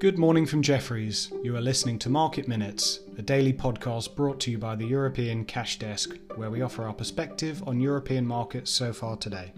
Good 0.00 0.16
morning 0.16 0.46
from 0.46 0.62
Jefferies. 0.62 1.32
You 1.42 1.56
are 1.56 1.60
listening 1.60 1.98
to 1.98 2.08
Market 2.08 2.46
Minutes, 2.46 3.00
a 3.18 3.22
daily 3.22 3.52
podcast 3.52 4.14
brought 4.14 4.38
to 4.40 4.50
you 4.52 4.56
by 4.56 4.76
the 4.76 4.86
European 4.86 5.44
Cash 5.44 5.80
Desk, 5.80 6.16
where 6.36 6.50
we 6.50 6.62
offer 6.62 6.84
our 6.84 6.92
perspective 6.92 7.64
on 7.66 7.80
European 7.80 8.24
markets 8.24 8.70
so 8.70 8.92
far 8.92 9.16
today. 9.16 9.52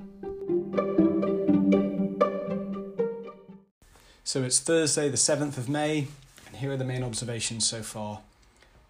So 4.25 4.43
it's 4.43 4.61
Thursday, 4.61 5.11
the 5.11 5.19
7th 5.19 5.59
of 5.59 5.69
May, 5.69 6.07
and 6.47 6.57
here 6.57 6.73
are 6.73 6.79
the 6.79 6.87
main 6.87 7.03
observations 7.03 7.69
so 7.69 7.83
far. 7.83 8.21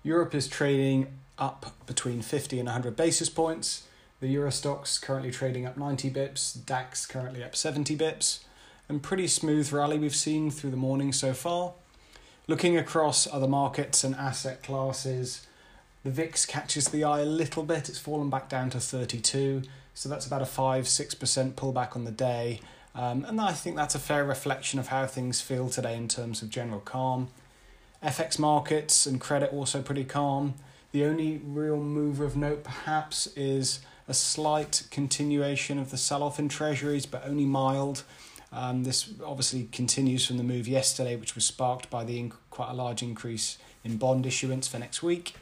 Europe 0.04 0.36
is 0.36 0.46
trading 0.46 1.08
up 1.36 1.74
between 1.84 2.22
50 2.22 2.60
and 2.60 2.66
100 2.68 2.94
basis 2.94 3.28
points. 3.28 3.88
The 4.20 4.28
Euro 4.28 4.50
Stoxx 4.50 5.02
currently 5.02 5.32
trading 5.32 5.66
up 5.66 5.76
90 5.76 6.12
bips, 6.12 6.64
DAX 6.64 7.06
currently 7.06 7.42
up 7.42 7.56
70 7.56 7.96
bips 7.96 8.44
and 8.90 9.00
pretty 9.00 9.28
smooth 9.28 9.72
rally 9.72 9.98
we've 9.98 10.16
seen 10.16 10.50
through 10.50 10.72
the 10.72 10.76
morning 10.76 11.12
so 11.12 11.32
far. 11.32 11.72
Looking 12.48 12.76
across 12.76 13.32
other 13.32 13.46
markets 13.46 14.02
and 14.02 14.16
asset 14.16 14.64
classes, 14.64 15.46
the 16.02 16.10
VIX 16.10 16.44
catches 16.46 16.88
the 16.88 17.04
eye 17.04 17.20
a 17.20 17.24
little 17.24 17.62
bit. 17.62 17.88
It's 17.88 18.00
fallen 18.00 18.30
back 18.30 18.48
down 18.48 18.68
to 18.70 18.80
32, 18.80 19.62
so 19.94 20.08
that's 20.08 20.26
about 20.26 20.42
a 20.42 20.46
5 20.46 20.84
6% 20.86 21.52
pullback 21.52 21.94
on 21.94 22.04
the 22.04 22.10
day. 22.10 22.60
Um, 22.96 23.24
and 23.26 23.40
I 23.40 23.52
think 23.52 23.76
that's 23.76 23.94
a 23.94 24.00
fair 24.00 24.24
reflection 24.24 24.80
of 24.80 24.88
how 24.88 25.06
things 25.06 25.40
feel 25.40 25.68
today 25.68 25.96
in 25.96 26.08
terms 26.08 26.42
of 26.42 26.50
general 26.50 26.80
calm. 26.80 27.28
FX 28.02 28.40
markets 28.40 29.06
and 29.06 29.20
credit 29.20 29.52
also 29.52 29.82
pretty 29.82 30.04
calm. 30.04 30.54
The 30.90 31.04
only 31.04 31.40
real 31.44 31.76
mover 31.76 32.24
of 32.24 32.36
note, 32.36 32.64
perhaps, 32.64 33.28
is 33.36 33.78
a 34.08 34.14
slight 34.14 34.82
continuation 34.90 35.78
of 35.78 35.92
the 35.92 35.96
sell 35.96 36.24
off 36.24 36.40
in 36.40 36.48
treasuries, 36.48 37.06
but 37.06 37.24
only 37.24 37.44
mild. 37.44 38.02
Um, 38.52 38.82
this 38.84 39.12
obviously 39.24 39.68
continues 39.70 40.26
from 40.26 40.36
the 40.36 40.42
move 40.42 40.66
yesterday, 40.66 41.16
which 41.16 41.34
was 41.34 41.44
sparked 41.44 41.88
by 41.88 42.04
the 42.04 42.18
inc- 42.18 42.34
quite 42.50 42.70
a 42.70 42.74
large 42.74 43.02
increase 43.02 43.58
in 43.84 43.96
bond 43.96 44.26
issuance 44.26 44.66
for 44.66 44.78
next 44.78 45.02
week. 45.02 45.34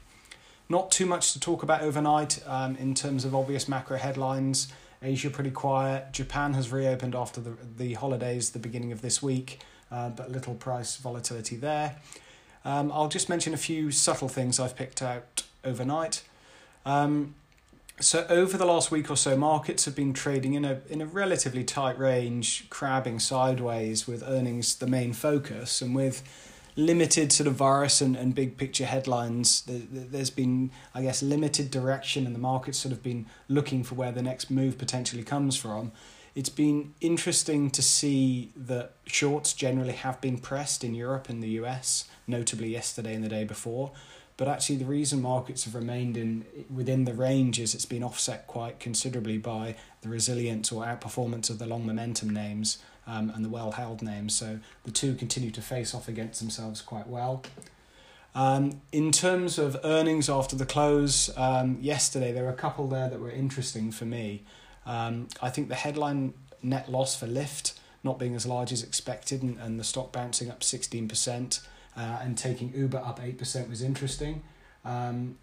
Not 0.69 0.91
too 0.91 1.07
much 1.07 1.33
to 1.33 1.41
talk 1.41 1.63
about 1.63 1.81
overnight 1.81 2.43
um, 2.47 2.77
in 2.77 2.95
terms 2.95 3.25
of 3.25 3.35
obvious 3.35 3.69
macro 3.69 3.97
headlines. 3.97 4.71
Asia 5.03 5.31
pretty 5.31 5.51
quiet. 5.51 6.13
Japan 6.13 6.55
has 6.55 6.71
reopened 6.71 7.15
after 7.15 7.41
the, 7.41 7.57
the 7.77 7.95
holidays 7.95 8.51
the 8.51 8.59
beginning 8.59 8.93
of 8.93 9.01
this 9.01 9.23
week, 9.23 9.61
uh, 9.91 10.11
but 10.11 10.31
little 10.31 10.55
price 10.55 10.97
volatility 10.97 11.57
there. 11.57 11.97
Um, 12.65 12.93
I'll 12.93 13.09
just 13.09 13.29
mention 13.29 13.55
a 13.55 13.59
few 13.59 13.91
subtle 13.91 14.29
things 14.29 14.61
I've 14.61 14.77
picked 14.77 15.01
out 15.01 15.45
overnight. 15.65 16.23
Um, 16.85 17.35
so 18.01 18.27
over 18.29 18.57
the 18.57 18.65
last 18.65 18.91
week 18.91 19.11
or 19.11 19.17
so, 19.17 19.37
markets 19.37 19.85
have 19.85 19.95
been 19.95 20.13
trading 20.13 20.55
in 20.55 20.65
a 20.65 20.81
in 20.89 21.01
a 21.01 21.07
relatively 21.07 21.65
tight 21.65 21.99
range, 21.99 22.69
crabbing 22.71 23.19
sideways 23.19 24.07
with 24.07 24.23
earnings 24.23 24.77
the 24.77 24.87
main 24.87 25.13
focus, 25.13 25.83
and 25.83 25.95
with 25.95 26.23
limited 26.77 27.33
sort 27.33 27.49
of 27.49 27.55
virus 27.55 28.01
and, 28.01 28.15
and 28.15 28.35
big 28.35 28.57
picture 28.57 28.87
headlines. 28.87 29.65
There's 29.67 30.31
been, 30.31 30.71
I 30.95 31.03
guess, 31.03 31.23
limited 31.23 31.71
direction, 31.71 32.25
and 32.25 32.35
the 32.35 32.41
market's 32.41 32.79
sort 32.79 32.93
of 32.93 33.03
been 33.03 33.27
looking 33.49 33.83
for 33.83 33.97
where 33.97 34.13
the 34.13 34.23
next 34.23 34.51
move 34.51 34.79
potentially 34.79 35.25
comes 35.25 35.57
from. 35.57 35.91
It's 36.37 36.51
been 36.51 36.95
interesting 37.01 37.69
to 37.71 37.83
see 37.83 38.53
that 38.55 38.93
shorts 39.07 39.55
generally 39.55 39.95
have 39.95 40.21
been 40.21 40.39
pressed 40.39 40.85
in 40.85 40.95
Europe 40.95 41.29
and 41.29 41.43
the 41.43 41.49
US, 41.63 42.05
notably 42.29 42.69
yesterday 42.69 43.15
and 43.15 43.25
the 43.25 43.29
day 43.29 43.43
before 43.43 43.91
but 44.39 44.47
actually, 44.47 44.77
the 44.77 44.85
reason 44.85 45.21
markets 45.21 45.65
have 45.65 45.75
remained 45.75 46.17
in 46.17 46.47
within 46.73 47.05
the 47.05 47.13
range 47.13 47.59
is 47.59 47.75
it's 47.75 47.85
been 47.85 48.05
offset 48.05 48.47
quite 48.47 48.79
considerably 48.79 49.37
by 49.37 49.75
the 50.01 50.09
resilience 50.09 50.71
or 50.71 50.85
outperformance 50.85 51.51
of 51.51 51.59
the 51.59 51.67
long 51.67 51.85
momentum 51.85 52.31
names 52.31 52.79
um, 53.09 53.31
and 53.35 53.45
the 53.45 53.49
well 53.49 53.73
held 53.73 54.01
names. 54.01 54.37
So 54.37 54.61
the 54.85 54.93
two 54.93 55.17
continue 55.17 55.51
to 55.51 55.61
face 55.61 55.93
off 55.93 56.07
against 56.07 56.39
themselves 56.39 56.81
quite 56.81 57.09
well. 57.09 57.43
Um, 58.33 58.81
in 58.93 59.11
terms 59.11 59.59
of 59.59 59.77
earnings 59.83 60.31
after 60.31 60.55
the 60.55 60.67
close, 60.67 61.37
um, 61.37 61.77
yesterday 61.81 62.31
there 62.31 62.45
were 62.45 62.51
a 62.51 62.55
couple 62.55 62.87
there 62.87 63.09
that 63.09 63.19
were 63.19 63.33
interesting 63.33 63.91
for 63.91 64.05
me. 64.05 64.45
Um, 64.87 65.27
I 65.43 65.51
think 65.51 65.69
the 65.69 65.75
headline 65.75 66.33
net 66.63 66.89
loss 66.89 67.17
for 67.17 67.27
Lyft 67.27 67.73
not 68.05 68.21
being 68.21 68.37
as 68.37 68.47
large 68.47 68.71
as 68.71 68.85
expected 68.85 69.43
and, 69.43 69.59
and 69.59 69.81
the 69.81 69.85
stock 69.85 70.13
bouncing 70.13 70.49
up 70.49 70.61
16% 70.61 71.61
uh, 71.99 72.21
and 72.23 72.39
taking 72.39 72.73
Uber 72.75 72.99
up 72.99 73.19
8% 73.19 73.69
was 73.69 73.83
interesting. 73.83 74.43
Um, 74.85 75.37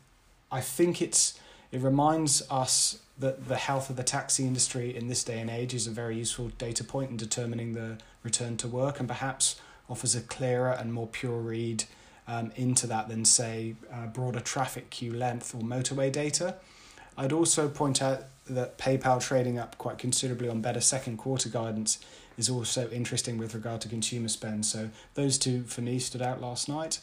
I 0.52 0.62
think 0.62 1.02
it's 1.02 1.38
it 1.72 1.82
reminds 1.82 2.42
us 2.50 3.00
that 3.20 3.48
the 3.48 3.58
health 3.58 3.90
of 3.90 3.98
the 3.98 4.04
taxi 4.04 4.46
industry 4.46 4.96
in 4.96 5.08
this 5.08 5.24
day 5.24 5.40
and 5.40 5.50
age 5.50 5.74
is 5.74 5.88
a 5.88 5.92
very 5.92 6.16
useful 6.18 6.50
data 6.58 6.84
point 6.84 7.12
in 7.12 7.18
determining 7.18 7.74
the 7.74 7.98
return 8.24 8.56
to 8.58 8.68
work 8.68 9.00
and 9.00 9.10
perhaps 9.10 9.60
offers 9.90 10.16
a 10.16 10.22
clearer 10.22 10.72
and 10.72 10.94
more 10.94 11.08
pure 11.08 11.40
read 11.40 11.84
um, 12.28 12.52
into 12.56 12.88
that 12.88 13.10
than, 13.10 13.26
say, 13.26 13.76
uh, 13.92 14.08
broader 14.08 14.40
traffic 14.40 14.90
queue 14.90 15.14
length 15.14 15.54
or 15.54 15.62
motorway 15.62 16.12
data. 16.12 16.56
I'd 17.18 17.34
also 17.34 17.70
point 17.70 18.02
out 18.02 18.24
that 18.48 18.78
PayPal 18.78 19.22
trading 19.22 19.58
up 19.58 19.78
quite 19.78 19.98
considerably 19.98 20.50
on 20.50 20.62
better 20.62 20.82
second 20.82 21.18
quarter 21.18 21.50
guidance 21.50 22.00
is 22.38 22.50
also 22.50 22.90
interesting 22.90 23.38
with 23.38 23.56
regard 23.56 23.82
to 23.82 23.88
consumer 23.88 24.28
spend. 24.28 24.66
So 24.66 24.90
those 25.14 25.38
two 25.38 25.64
for 25.64 25.82
me 25.82 26.00
stood 26.00 26.22
out 26.22 26.42
last 26.42 26.68
night. 26.68 27.00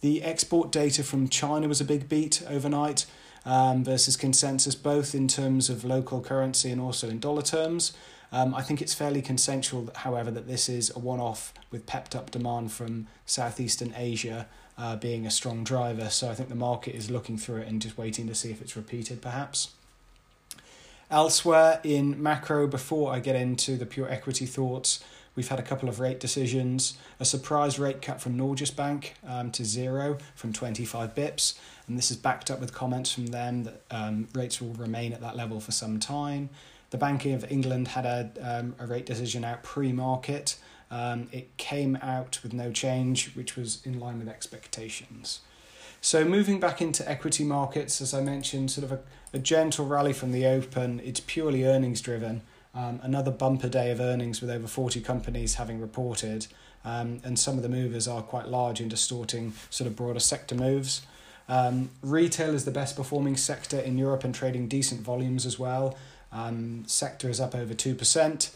The 0.00 0.22
export 0.22 0.72
data 0.72 1.04
from 1.04 1.28
China 1.28 1.68
was 1.68 1.80
a 1.80 1.84
big 1.84 2.08
beat 2.08 2.42
overnight 2.48 3.06
um, 3.44 3.84
versus 3.84 4.16
consensus, 4.16 4.74
both 4.74 5.14
in 5.14 5.28
terms 5.28 5.70
of 5.70 5.84
local 5.84 6.20
currency 6.20 6.70
and 6.70 6.80
also 6.80 7.08
in 7.08 7.20
dollar 7.20 7.42
terms. 7.42 7.92
Um, 8.32 8.54
I 8.54 8.62
think 8.62 8.80
it's 8.80 8.94
fairly 8.94 9.20
consensual, 9.20 9.90
however, 9.94 10.30
that 10.30 10.48
this 10.48 10.68
is 10.68 10.90
a 10.96 10.98
one 10.98 11.20
off 11.20 11.52
with 11.70 11.86
pepped 11.86 12.16
up 12.16 12.30
demand 12.30 12.72
from 12.72 13.06
Southeastern 13.26 13.92
Asia 13.94 14.48
uh, 14.78 14.96
being 14.96 15.26
a 15.26 15.30
strong 15.30 15.64
driver. 15.64 16.08
So 16.10 16.30
I 16.30 16.34
think 16.34 16.48
the 16.48 16.54
market 16.54 16.94
is 16.94 17.10
looking 17.10 17.36
through 17.36 17.62
it 17.62 17.68
and 17.68 17.80
just 17.80 17.98
waiting 17.98 18.26
to 18.28 18.34
see 18.34 18.50
if 18.50 18.60
it's 18.60 18.76
repeated, 18.76 19.20
perhaps. 19.20 19.70
Elsewhere 21.10 21.80
in 21.84 22.22
macro, 22.22 22.66
before 22.66 23.12
I 23.12 23.20
get 23.20 23.36
into 23.36 23.76
the 23.76 23.84
pure 23.84 24.10
equity 24.10 24.46
thoughts, 24.46 25.04
we've 25.34 25.48
had 25.48 25.58
a 25.58 25.62
couple 25.62 25.88
of 25.88 26.00
rate 26.00 26.18
decisions. 26.18 26.96
A 27.20 27.24
surprise 27.26 27.78
rate 27.78 28.00
cut 28.00 28.20
from 28.20 28.36
Norges 28.36 28.74
Bank 28.74 29.14
um, 29.26 29.50
to 29.50 29.64
zero 29.64 30.16
from 30.34 30.54
25 30.54 31.14
bips, 31.14 31.58
and 31.86 31.98
this 31.98 32.10
is 32.10 32.16
backed 32.16 32.50
up 32.50 32.60
with 32.60 32.72
comments 32.72 33.12
from 33.12 33.26
them 33.26 33.64
that 33.64 33.82
um, 33.90 34.28
rates 34.34 34.60
will 34.62 34.72
remain 34.72 35.12
at 35.12 35.20
that 35.20 35.36
level 35.36 35.60
for 35.60 35.72
some 35.72 36.00
time. 36.00 36.48
The 36.88 36.98
Banking 36.98 37.34
of 37.34 37.50
England 37.50 37.88
had 37.88 38.06
a, 38.06 38.30
um, 38.40 38.74
a 38.78 38.86
rate 38.86 39.06
decision 39.06 39.44
out 39.44 39.62
pre 39.62 39.92
market. 39.92 40.56
Um, 40.92 41.28
it 41.32 41.56
came 41.56 41.98
out 42.02 42.38
with 42.42 42.52
no 42.52 42.70
change, 42.70 43.34
which 43.34 43.56
was 43.56 43.84
in 43.84 43.98
line 43.98 44.18
with 44.18 44.28
expectations. 44.28 45.40
So 46.02 46.24
moving 46.24 46.60
back 46.60 46.82
into 46.82 47.08
equity 47.08 47.44
markets, 47.44 48.00
as 48.02 48.12
I 48.12 48.20
mentioned, 48.20 48.70
sort 48.70 48.84
of 48.84 48.92
a, 48.92 49.00
a 49.32 49.38
gentle 49.38 49.86
rally 49.86 50.12
from 50.12 50.32
the 50.32 50.44
open. 50.46 51.00
It's 51.02 51.20
purely 51.20 51.64
earnings 51.64 52.02
driven. 52.02 52.42
Um, 52.74 53.00
another 53.02 53.30
bumper 53.30 53.68
day 53.68 53.90
of 53.90 54.00
earnings 54.00 54.40
with 54.40 54.50
over 54.50 54.66
40 54.66 55.00
companies 55.00 55.54
having 55.54 55.80
reported. 55.80 56.46
Um, 56.84 57.20
and 57.24 57.38
some 57.38 57.56
of 57.56 57.62
the 57.62 57.68
movers 57.68 58.06
are 58.06 58.20
quite 58.20 58.48
large 58.48 58.80
in 58.80 58.88
distorting 58.88 59.54
sort 59.70 59.88
of 59.88 59.96
broader 59.96 60.20
sector 60.20 60.54
moves. 60.54 61.02
Um, 61.48 61.90
retail 62.02 62.54
is 62.54 62.64
the 62.64 62.70
best 62.70 62.96
performing 62.96 63.36
sector 63.36 63.78
in 63.78 63.96
Europe 63.96 64.24
and 64.24 64.34
trading 64.34 64.68
decent 64.68 65.00
volumes 65.00 65.46
as 65.46 65.58
well. 65.58 65.96
Um, 66.32 66.84
sector 66.86 67.30
is 67.30 67.40
up 67.40 67.54
over 67.54 67.72
2%. 67.72 68.50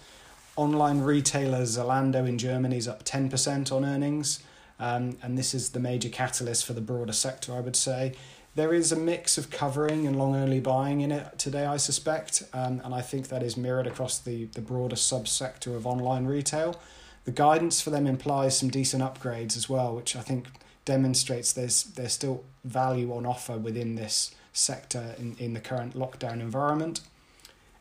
Online 0.56 1.00
retailer 1.00 1.62
Zalando 1.62 2.26
in 2.26 2.38
Germany 2.38 2.78
is 2.78 2.88
up 2.88 3.04
10% 3.04 3.70
on 3.70 3.84
earnings. 3.84 4.42
Um, 4.78 5.16
and 5.22 5.38
this 5.38 5.54
is 5.54 5.70
the 5.70 5.80
major 5.80 6.08
catalyst 6.08 6.66
for 6.66 6.72
the 6.72 6.80
broader 6.80 7.12
sector, 7.12 7.54
I 7.54 7.60
would 7.60 7.76
say. 7.76 8.14
There 8.54 8.72
is 8.72 8.90
a 8.90 8.96
mix 8.96 9.36
of 9.36 9.50
covering 9.50 10.06
and 10.06 10.18
long 10.18 10.34
only 10.34 10.60
buying 10.60 11.02
in 11.02 11.12
it 11.12 11.38
today, 11.38 11.66
I 11.66 11.76
suspect, 11.76 12.42
um, 12.54 12.80
and 12.84 12.94
I 12.94 13.02
think 13.02 13.28
that 13.28 13.42
is 13.42 13.56
mirrored 13.56 13.86
across 13.86 14.18
the, 14.18 14.46
the 14.46 14.62
broader 14.62 14.96
subsector 14.96 15.76
of 15.76 15.86
online 15.86 16.24
retail. 16.24 16.80
The 17.24 17.32
guidance 17.32 17.82
for 17.82 17.90
them 17.90 18.06
implies 18.06 18.58
some 18.58 18.70
decent 18.70 19.02
upgrades 19.02 19.56
as 19.56 19.68
well, 19.68 19.94
which 19.94 20.16
I 20.16 20.22
think 20.22 20.46
demonstrates 20.86 21.52
there's 21.52 21.82
there's 21.82 22.12
still 22.12 22.44
value 22.64 23.12
on 23.12 23.26
offer 23.26 23.58
within 23.58 23.96
this 23.96 24.34
sector 24.52 25.14
in, 25.18 25.36
in 25.38 25.52
the 25.52 25.60
current 25.60 25.94
lockdown 25.94 26.40
environment. 26.40 27.00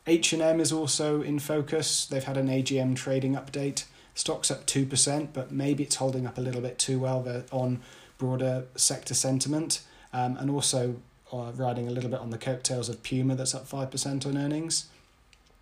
H&M 0.06 0.60
is 0.60 0.72
also 0.72 1.20
in 1.22 1.38
focus. 1.38 2.06
They've 2.06 2.22
had 2.22 2.36
an 2.36 2.48
AGM 2.48 2.94
trading 2.96 3.34
update 3.34 3.84
Stock's 4.16 4.50
up 4.50 4.66
2%, 4.66 5.28
but 5.34 5.52
maybe 5.52 5.84
it's 5.84 5.96
holding 5.96 6.26
up 6.26 6.38
a 6.38 6.40
little 6.40 6.62
bit 6.62 6.78
too 6.78 6.98
well 6.98 7.44
on 7.52 7.82
broader 8.16 8.64
sector 8.74 9.12
sentiment. 9.12 9.82
Um, 10.12 10.38
and 10.38 10.50
also 10.50 10.96
uh, 11.30 11.52
riding 11.54 11.86
a 11.86 11.90
little 11.90 12.08
bit 12.08 12.20
on 12.20 12.30
the 12.30 12.38
coattails 12.38 12.88
of 12.88 13.02
Puma 13.02 13.34
that's 13.34 13.54
up 13.54 13.68
5% 13.68 14.24
on 14.24 14.38
earnings. 14.38 14.86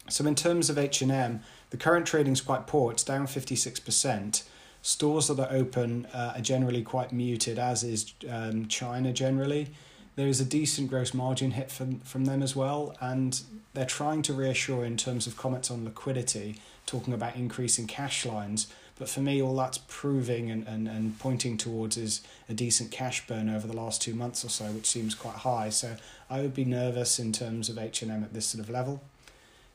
So 0.09 0.25
in 0.27 0.37
terms 0.37 0.71
of 0.71 0.79
H&M, 0.79 1.41
the 1.71 1.77
current 1.77 2.07
trading 2.07 2.33
is 2.33 2.41
quite 2.41 2.69
poor. 2.69 2.93
It's 2.93 3.03
down 3.03 3.27
56%. 3.27 4.45
Stores 4.83 5.27
that 5.29 5.41
are 5.41 5.53
open 5.53 6.07
uh, 6.15 6.35
are 6.37 6.41
generally 6.41 6.83
quite 6.83 7.11
muted, 7.11 7.59
as 7.59 7.83
is 7.83 8.15
um, 8.31 8.69
China 8.69 9.13
generally. 9.13 9.71
There 10.17 10.29
is 10.29 10.41
a 10.41 10.45
decent 10.45 10.91
gross 10.91 11.13
margin 11.13 11.53
hit 11.53 11.71
from, 11.71 12.01
from 12.01 12.25
them 12.25 12.43
as 12.43 12.55
well, 12.55 12.97
and 13.01 13.41
they're 13.73 13.85
trying 13.85 14.23
to 14.23 14.33
reassure 14.33 14.85
in 14.85 14.97
terms 14.97 15.27
of 15.27 15.37
comments 15.37 15.71
on 15.71 15.85
liquidity 15.85 16.61
talking 16.87 17.15
about 17.15 17.37
increasing 17.37 17.87
cash 17.87 18.25
lines, 18.27 18.69
But 18.97 19.09
for 19.09 19.21
me, 19.21 19.43
all 19.43 19.57
that's 19.57 19.79
proving 19.89 20.51
and, 20.51 20.67
and, 20.69 20.87
and 20.87 21.19
pointing 21.19 21.57
towards 21.57 21.97
is 21.97 22.21
a 22.49 22.55
decent 22.55 22.93
cash 22.93 23.27
burn 23.27 23.49
over 23.49 23.67
the 23.67 23.75
last 23.75 24.01
two 24.01 24.15
months 24.15 24.45
or 24.45 24.49
so, 24.49 24.67
which 24.67 24.87
seems 24.87 25.15
quite 25.15 25.37
high. 25.37 25.71
So 25.71 25.97
I 26.31 26.41
would 26.41 26.55
be 26.55 26.65
nervous 26.65 27.19
in 27.19 27.33
terms 27.33 27.69
of 27.69 27.77
H&M 27.77 28.23
at 28.23 28.33
this 28.33 28.47
sort 28.47 28.63
of 28.63 28.71
level. 28.71 29.03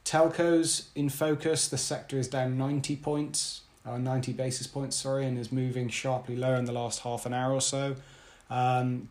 Telcos 0.06 0.86
in 0.96 1.10
focus, 1.10 1.68
the 1.68 1.78
sector 1.78 2.18
is 2.18 2.30
down 2.30 2.58
90 2.58 2.96
points, 2.96 3.62
uh, 3.86 3.98
90 3.98 4.32
basis 4.34 4.68
points, 4.68 4.96
sorry, 4.96 5.26
and 5.26 5.38
is 5.38 5.52
moving 5.52 5.90
sharply 5.90 6.38
lower 6.38 6.56
in 6.56 6.66
the 6.66 6.72
last 6.72 7.02
half 7.02 7.26
an 7.26 7.34
hour 7.34 7.52
or 7.54 7.62
so. 7.62 7.96
Um, 8.50 9.10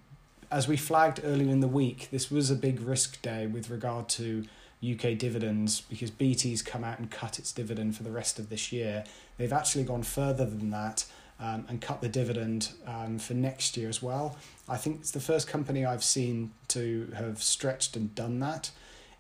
as 0.51 0.67
we 0.67 0.77
flagged 0.77 1.21
earlier 1.25 1.51
in 1.51 1.61
the 1.61 1.69
week, 1.69 2.09
this 2.11 2.31
was 2.31 2.51
a 2.51 2.55
big 2.55 2.81
risk 2.81 3.21
day 3.23 3.47
with 3.47 3.71
regard 3.71 4.09
to 4.11 4.45
UK 4.83 5.19
dividends 5.19 5.81
because 5.81 6.11
BT's 6.11 6.63
come 6.63 6.85
out 6.85 6.99
and 6.99 7.11
cut 7.11 7.39
its 7.39 7.53
dividend 7.53 7.97
for 7.97 8.03
the 8.03 8.11
rest 8.11 8.39
of 8.39 8.49
this 8.49 8.73
year. 8.73 9.05
They've 9.37 9.53
actually 9.53 9.85
gone 9.85 10.03
further 10.03 10.45
than 10.47 10.71
that 10.71 11.05
um, 11.41 11.67
and 11.69 11.81
cut 11.81 12.01
the 12.01 12.09
dividend 12.09 12.71
um, 12.87 13.19
for 13.19 13.35
next 13.35 13.77
year 13.77 13.89
as 13.89 14.03
well. 14.03 14.37
I 14.69 14.77
think 14.77 15.01
it's 15.01 15.11
the 15.11 15.21
first 15.21 15.49
company 15.49 15.85
I've 15.85 16.05
seen 16.05 16.53
to 16.69 17.13
have 17.17 17.43
stretched 17.43 17.97
and 17.97 18.15
done 18.15 18.41
that. 18.41 18.71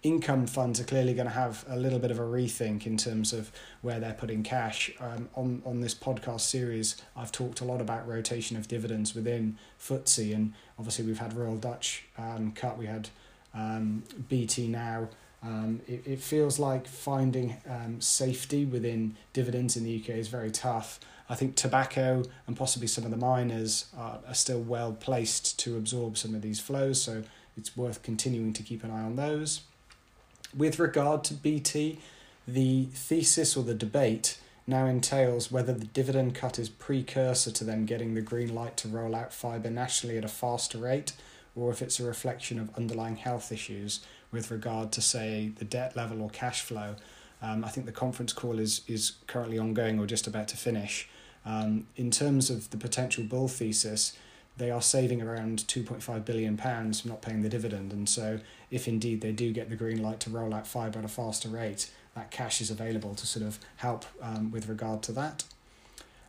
Income 0.02 0.46
funds 0.46 0.78
are 0.80 0.84
clearly 0.84 1.12
going 1.12 1.26
to 1.26 1.34
have 1.34 1.64
a 1.68 1.76
little 1.76 1.98
bit 1.98 2.12
of 2.12 2.20
a 2.20 2.22
rethink 2.22 2.86
in 2.86 2.96
terms 2.96 3.32
of 3.32 3.50
where 3.82 3.98
they're 3.98 4.14
putting 4.14 4.44
cash. 4.44 4.92
Um, 5.00 5.28
on, 5.34 5.60
on 5.66 5.80
this 5.80 5.94
podcast 5.94 6.42
series, 6.42 7.02
I've 7.16 7.32
talked 7.32 7.60
a 7.60 7.64
lot 7.64 7.80
about 7.80 8.06
rotation 8.06 8.56
of 8.56 8.68
dividends 8.68 9.14
within 9.14 9.58
FTSE, 9.80 10.34
and 10.34 10.54
obviously 10.78 11.04
we've 11.04 11.18
had 11.18 11.32
Royal 11.32 11.56
Dutch 11.56 12.04
um, 12.16 12.52
cut, 12.52 12.78
we 12.78 12.86
had 12.86 13.08
um, 13.54 14.04
BT 14.28 14.68
now. 14.68 15.08
Um, 15.42 15.80
it, 15.86 16.06
it 16.06 16.20
feels 16.20 16.58
like 16.58 16.86
finding 16.86 17.56
um, 17.68 18.00
safety 18.00 18.64
within 18.64 19.16
dividends 19.32 19.76
in 19.76 19.84
the 19.84 20.00
UK 20.00 20.10
is 20.10 20.28
very 20.28 20.50
tough. 20.50 21.00
I 21.28 21.34
think 21.34 21.56
tobacco 21.56 22.22
and 22.46 22.56
possibly 22.56 22.88
some 22.88 23.04
of 23.04 23.10
the 23.10 23.16
miners 23.16 23.86
are, 23.96 24.20
are 24.26 24.34
still 24.34 24.60
well 24.60 24.92
placed 24.92 25.58
to 25.60 25.76
absorb 25.76 26.16
some 26.16 26.34
of 26.34 26.42
these 26.42 26.60
flows, 26.60 27.02
so 27.02 27.24
it's 27.56 27.76
worth 27.76 28.02
continuing 28.02 28.52
to 28.54 28.62
keep 28.62 28.82
an 28.84 28.90
eye 28.90 29.02
on 29.02 29.16
those. 29.16 29.62
With 30.56 30.78
regard 30.78 31.24
to 31.24 31.34
BT, 31.34 31.98
the 32.46 32.86
thesis 32.86 33.56
or 33.56 33.64
the 33.64 33.74
debate 33.74 34.38
now 34.66 34.86
entails 34.86 35.50
whether 35.50 35.72
the 35.72 35.86
dividend 35.86 36.34
cut 36.34 36.58
is 36.58 36.68
precursor 36.68 37.50
to 37.50 37.64
them 37.64 37.86
getting 37.86 38.14
the 38.14 38.20
green 38.20 38.54
light 38.54 38.76
to 38.78 38.88
roll 38.88 39.14
out 39.14 39.32
fibre 39.32 39.70
nationally 39.70 40.18
at 40.18 40.24
a 40.24 40.28
faster 40.28 40.78
rate, 40.78 41.12
or 41.54 41.70
if 41.70 41.82
it's 41.82 41.98
a 42.00 42.04
reflection 42.04 42.58
of 42.58 42.74
underlying 42.76 43.16
health 43.16 43.50
issues 43.50 44.00
with 44.30 44.50
regard 44.50 44.92
to, 44.92 45.00
say, 45.00 45.52
the 45.56 45.64
debt 45.64 45.96
level 45.96 46.22
or 46.22 46.30
cash 46.30 46.62
flow. 46.62 46.96
Um, 47.40 47.64
I 47.64 47.68
think 47.68 47.86
the 47.86 47.92
conference 47.92 48.32
call 48.32 48.58
is, 48.58 48.82
is 48.86 49.12
currently 49.26 49.58
ongoing 49.58 49.98
or 49.98 50.06
just 50.06 50.26
about 50.26 50.48
to 50.48 50.56
finish. 50.56 51.08
Um, 51.46 51.86
in 51.96 52.10
terms 52.10 52.50
of 52.50 52.70
the 52.70 52.76
potential 52.76 53.24
bull 53.24 53.48
thesis, 53.48 54.16
they 54.58 54.70
are 54.70 54.82
saving 54.82 55.22
around 55.22 55.60
2.5 55.60 56.24
billion 56.24 56.56
pounds 56.56 57.00
from 57.00 57.10
not 57.10 57.22
paying 57.22 57.42
the 57.42 57.48
dividend. 57.48 57.92
And 57.92 58.08
so 58.08 58.40
if 58.70 58.86
indeed 58.86 59.20
they 59.20 59.32
do 59.32 59.52
get 59.52 59.70
the 59.70 59.76
green 59.76 60.02
light 60.02 60.20
to 60.20 60.30
roll 60.30 60.52
out 60.52 60.66
fibre 60.66 60.98
at 60.98 61.04
a 61.04 61.08
faster 61.08 61.48
rate 61.48 61.90
that 62.14 62.30
cash 62.30 62.60
is 62.60 62.70
available 62.70 63.14
to 63.14 63.26
sort 63.26 63.46
of 63.46 63.58
help 63.76 64.04
um, 64.20 64.50
with 64.50 64.68
regard 64.68 65.02
to 65.04 65.12
that. 65.12 65.44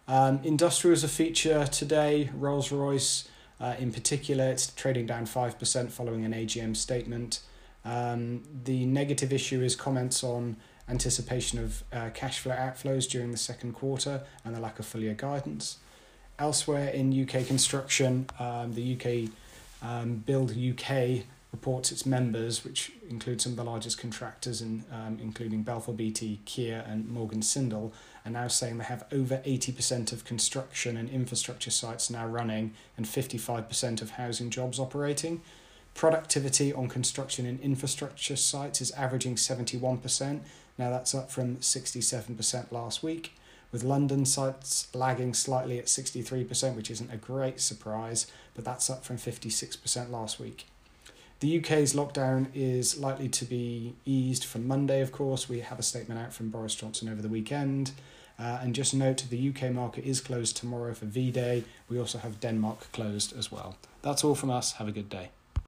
Um, 0.08 0.40
industrial 0.44 0.94
is 0.94 1.04
a 1.04 1.08
feature 1.08 1.68
today 1.68 2.30
Rolls-Royce 2.34 3.28
uh, 3.60 3.76
in 3.80 3.92
particular. 3.92 4.46
It's 4.46 4.72
trading 4.74 5.06
down 5.06 5.26
5% 5.26 5.90
following 5.92 6.26
an 6.26 6.34
agm 6.34 6.76
statement. 6.76 7.42
Um, 7.86 8.44
the 8.64 8.86
negative 8.86 9.34
issue 9.34 9.62
is 9.62 9.76
comments 9.76 10.24
on 10.24 10.58
anticipation 10.88 11.60
of 11.60 11.84
uh, 11.94 12.10
cash 12.14 12.40
flow 12.40 12.56
outflows 12.56 13.08
during 13.08 13.31
the 13.31 13.38
second 13.38 13.74
quarter 13.74 14.24
and 14.44 14.56
the 14.56 14.60
lack 14.60 14.80
of 14.80 14.86
full 14.86 15.02
year 15.02 15.14
guidance. 15.14 15.78
Elsewhere 16.39 16.88
in 16.89 17.12
UK 17.21 17.45
construction, 17.45 18.27
um, 18.39 18.74
the 18.74 18.95
UK 18.95 19.30
um, 19.81 20.15
Build 20.25 20.51
UK 20.51 21.25
reports 21.51 21.91
its 21.91 22.06
members, 22.06 22.63
which 22.63 22.91
include 23.09 23.41
some 23.41 23.53
of 23.53 23.57
the 23.57 23.63
largest 23.63 23.97
contractors, 23.97 24.62
in, 24.62 24.83
um, 24.91 25.18
including 25.21 25.63
Balfour 25.63 25.95
Beatty, 25.95 26.39
Kier, 26.45 26.88
and 26.89 27.09
Morgan 27.09 27.41
Sindall, 27.41 27.91
are 28.25 28.31
now 28.31 28.47
saying 28.47 28.77
they 28.77 28.83
have 28.83 29.06
over 29.12 29.38
80% 29.45 30.12
of 30.13 30.25
construction 30.25 30.95
and 30.95 31.09
infrastructure 31.09 31.71
sites 31.71 32.09
now 32.09 32.27
running 32.27 32.74
and 32.97 33.06
55% 33.06 34.01
of 34.01 34.12
housing 34.12 34.50
jobs 34.50 34.80
operating. 34.80 35.42
Productivity 35.95 36.71
on 36.71 36.88
construction 36.88 37.45
and 37.45 37.59
infrastructure 37.62 38.35
sites 38.35 38.80
is 38.80 38.92
averaging 38.92 39.35
71%. 39.35 40.42
Now 40.77 40.89
that's 40.92 41.15
up 41.15 41.31
from 41.31 41.57
67% 41.57 42.71
last 42.71 43.01
week, 43.01 43.33
with 43.71 43.83
London 43.83 44.25
sites 44.25 44.88
lagging 44.94 45.33
slightly 45.33 45.80
at 45.80 45.86
63%, 45.86 46.75
which 46.75 46.92
isn't 46.92 47.13
a 47.13 47.18
great 47.18 47.60
surprise, 47.60 48.27
but 48.56 48.66
that's 48.66 48.89
up 48.89 49.04
from 49.04 49.18
56% 49.18 50.10
last 50.10 50.39
week. 50.39 50.66
The 51.39 51.57
UK's 51.60 51.94
lockdown 51.94 52.48
is 52.54 53.00
likely 53.00 53.30
to 53.30 53.45
be 53.45 53.95
eased 54.06 54.44
from 54.44 54.68
Monday, 54.68 55.01
of 55.01 55.12
course. 55.12 55.48
We 55.48 55.62
have 55.62 55.80
a 55.80 55.83
statement 55.83 56.19
out 56.19 56.33
from 56.33 56.50
Boris 56.50 56.75
Johnson 56.75 57.07
over 57.07 57.21
the 57.21 57.30
weekend. 57.30 57.92
Uh, 58.38 58.60
and 58.62 58.74
just 58.74 58.94
note 58.94 59.25
the 59.30 59.50
UK 59.50 59.71
market 59.71 60.06
is 60.06 60.21
closed 60.21 60.56
tomorrow 60.56 60.94
for 60.94 61.06
VE 61.06 61.31
Day. 61.31 61.63
We 61.89 62.00
also 62.00 62.18
have 62.19 62.39
Denmark 62.39 62.92
closed 62.92 63.38
as 63.38 63.51
well. 63.51 63.75
That's 64.01 64.24
all 64.24 64.36
from 64.36 64.50
us. 64.50 64.74
Have 64.74 64.88
a 64.88 64.94
good 64.94 65.10
day. 65.10 65.30